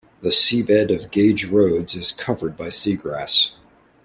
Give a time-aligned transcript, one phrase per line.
[0.23, 3.51] The seabed of Gage Roads is covered by seagrass.